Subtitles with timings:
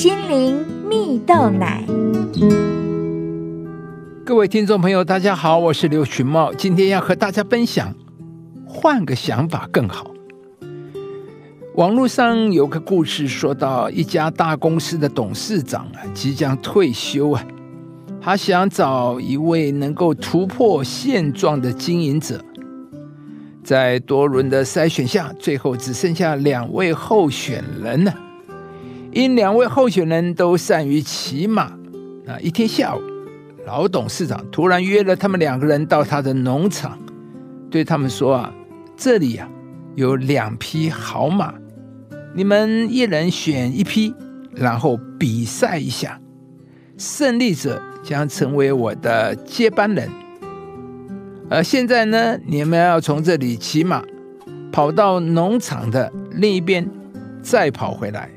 [0.00, 1.84] 心灵蜜豆奶。
[4.24, 7.94] 各位听众朋友，大家好，我是刘群茂，今天要和大家分享，
[8.64, 10.10] 换个想法更好。
[11.74, 17.44] 网络上有个故事，说到一家大公司的董事长啊，即将退休啊，
[18.22, 22.42] 他想找一位能够突破现状的经营者。
[23.62, 28.14] 在多轮的筛选下，最后只剩下两位候选人了。
[29.12, 31.64] 因两位候选人都善于骑马，
[32.26, 33.00] 啊，一天下午，
[33.66, 36.96] 老董事长突然约了他们两个人到他的农场，
[37.68, 38.54] 对他们说：“啊，
[38.96, 39.48] 这里呀
[39.96, 41.52] 有两匹好马，
[42.34, 44.14] 你们一人选一匹，
[44.54, 46.20] 然后比赛一下，
[46.96, 50.08] 胜利者将成为我的接班人。
[51.48, 54.04] 而现在呢，你们要从这里骑马，
[54.70, 56.88] 跑到农场的另一边，
[57.42, 58.30] 再跑回来。”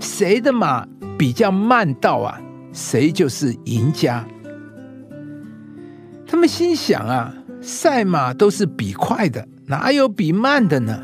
[0.00, 0.86] 谁的马
[1.18, 2.40] 比较慢到啊，
[2.72, 4.26] 谁就是赢家。
[6.26, 11.02] 他们心想啊，赛马都是比快的，哪有比慢的呢？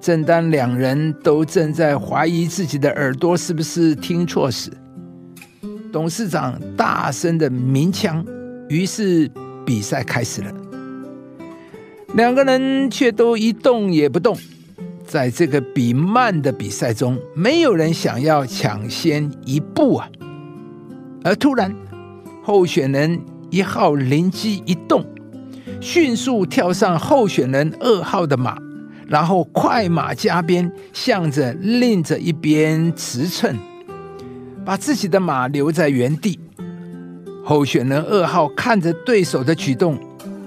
[0.00, 4.70] 正当两人都正在怀疑自己的耳朵是不是听错时，
[5.92, 8.24] 董事长大声的鸣枪，
[8.68, 9.30] 于是
[9.64, 10.52] 比赛开始了。
[12.14, 14.36] 两个人却都一动也不动。
[15.12, 20.08] 在这个比慢的比赛中，没有人想要抢先一步啊！
[21.22, 21.70] 而突然，
[22.42, 25.04] 候选人一号灵机一动，
[25.82, 28.56] 迅速跳上候选人二号的马，
[29.06, 33.54] 然后快马加鞭，向着另着一边驰骋，
[34.64, 36.40] 把自己的马留在原地。
[37.44, 39.98] 候选人二号看着对手的举动，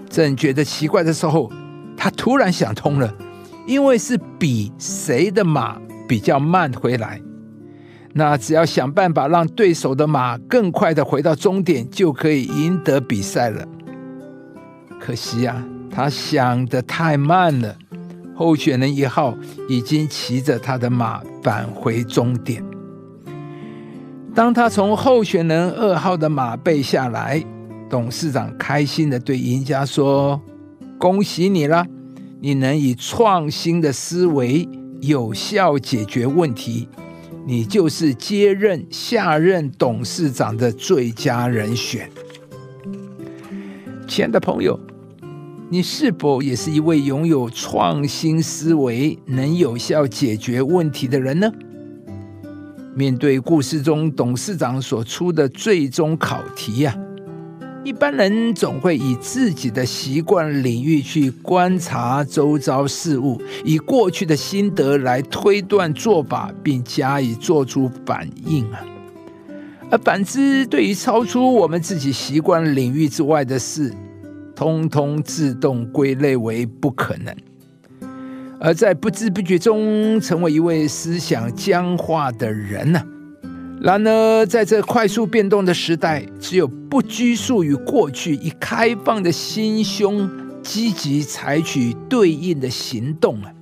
[0.10, 1.52] 正觉得奇怪的时候，
[1.96, 3.14] 他突然想通了。
[3.66, 7.22] 因为是比谁的马比较慢回来，
[8.14, 13.68] 那只要想办法让对手的马更快的回到终点，就可以赢得比赛了。
[15.00, 17.76] 可惜呀，他想的太慢了。
[18.36, 19.34] 候选人一号
[19.70, 22.62] 已经骑着他的马返回终点。
[24.34, 27.42] 当他从候选人二号的马背下来，
[27.90, 30.42] 董事长开心的对赢家说
[31.00, 31.86] ：“恭喜你了。”
[32.42, 34.68] 你能以创新的思维
[35.02, 36.88] 有效解决问题，
[37.48, 42.10] 你就是接任下任董事长的最佳人选。
[44.08, 44.80] 亲爱的朋友，
[45.70, 51.52] 你是否也是一位拥有创新思维、能有效解决问题的人呢？
[52.94, 56.96] 面对故事中董事长所出的最终考题呀？
[57.86, 68.84] 一般人总会以自己的习惯领域去观察周遭事物，以过去的心得来推断做法，并加以做出反应啊。
[69.92, 73.94] 而反之，对于超出我们自己习惯领域之外的事，
[74.56, 77.36] 通通自动归类为不可能，
[78.60, 83.00] 而在不知不觉中成为一位思想僵化的人呢。
[83.86, 90.28] 然而，在这快速变动的时代，只有不拘束于过去，以开放的心胸，
[90.64, 93.54] 积极采取对应的行动啊，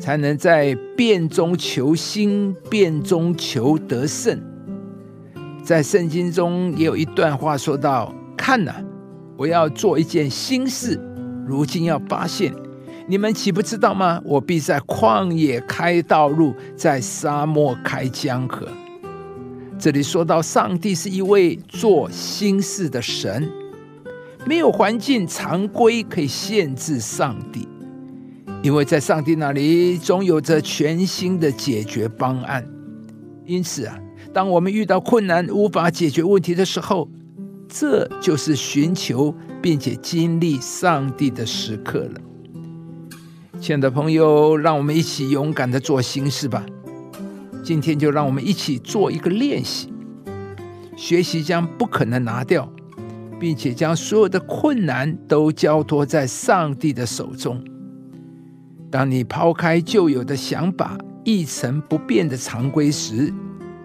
[0.00, 4.42] 才能在变中求新，变中求得胜。
[5.62, 8.74] 在圣经中也有一段话说到：“看呐，
[9.36, 11.00] 我要做一件新事，
[11.46, 12.52] 如今要发现，
[13.06, 14.20] 你们岂不知道吗？
[14.24, 18.66] 我必在旷野开道路，在沙漠开江河。”
[19.84, 23.46] 这里说到，上帝是一位做新事的神，
[24.46, 27.68] 没有环境常规可以限制上帝，
[28.62, 32.66] 因为在上帝那里总有着全新的解决方案。
[33.44, 34.00] 因此啊，
[34.32, 37.06] 当我们遇到困难无法解决问题的时候，
[37.68, 42.20] 这就是寻求并且经历上帝的时刻了。
[43.60, 46.64] 亲爱的朋友，让我们一起勇敢的做新事吧。
[47.64, 49.90] 今天就让我们一起做一个练习，
[50.94, 52.70] 学习将不可能拿掉，
[53.40, 57.64] 并且将所有的困难都交托在上帝的手中。
[58.90, 63.32] 当你抛开旧有的想法、一成不变的常规时，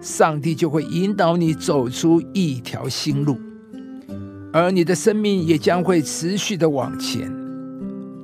[0.02, 3.38] 上帝就会引导你走出一条新路，
[4.52, 7.32] 而你的生命也将会持续的往前。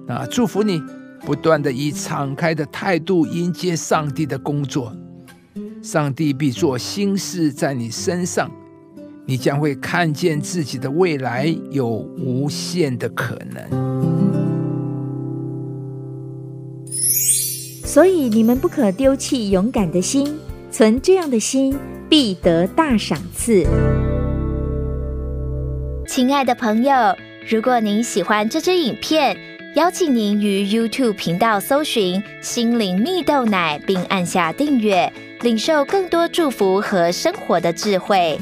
[0.06, 0.82] 那祝福你，
[1.20, 4.94] 不断的以敞开的态度迎接上帝的工作。
[5.86, 8.50] 上帝必做新事在你身上，
[9.24, 13.64] 你将会看见自己的未来有无限的可能。
[17.84, 20.36] 所以你们不可丢弃勇敢的心，
[20.72, 21.78] 存这样的心，
[22.10, 23.64] 必得大赏赐。
[26.08, 26.92] 亲爱的朋友，
[27.48, 29.36] 如果您喜欢这支影片，
[29.76, 35.12] 邀请您于 YouTube 频道搜寻“心灵蜜豆奶”，并按下订阅，
[35.42, 38.38] 领受更多祝福和生活的智慧。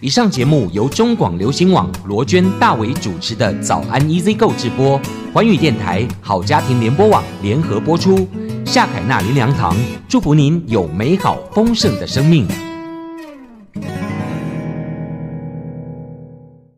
[0.00, 5.00] 以上节目由中广流行网罗娟、大伟主持的《早安 Easy Go》直播，
[5.32, 8.28] 环宇电台好家庭联播网联合播出。
[8.66, 9.76] 夏凯娜林良堂
[10.08, 12.46] 祝福您有美好丰盛的生命。